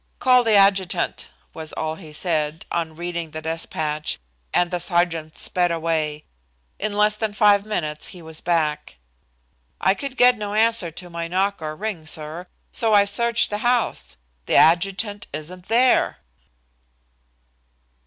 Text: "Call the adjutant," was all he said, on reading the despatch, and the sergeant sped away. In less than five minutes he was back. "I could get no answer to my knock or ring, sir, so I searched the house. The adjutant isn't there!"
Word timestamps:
"Call 0.17 0.43
the 0.43 0.55
adjutant," 0.55 1.29
was 1.53 1.73
all 1.73 1.93
he 1.93 2.11
said, 2.11 2.65
on 2.71 2.95
reading 2.95 3.29
the 3.29 3.41
despatch, 3.43 4.17
and 4.51 4.71
the 4.71 4.79
sergeant 4.79 5.37
sped 5.37 5.71
away. 5.71 6.25
In 6.79 6.93
less 6.97 7.15
than 7.15 7.33
five 7.33 7.67
minutes 7.67 8.07
he 8.07 8.19
was 8.23 8.41
back. 8.41 8.97
"I 9.79 9.93
could 9.93 10.17
get 10.17 10.39
no 10.39 10.55
answer 10.55 10.89
to 10.89 11.09
my 11.11 11.27
knock 11.27 11.57
or 11.61 11.75
ring, 11.75 12.07
sir, 12.07 12.47
so 12.71 12.95
I 12.95 13.05
searched 13.05 13.51
the 13.51 13.59
house. 13.59 14.17
The 14.47 14.55
adjutant 14.55 15.27
isn't 15.33 15.67
there!" 15.67 16.17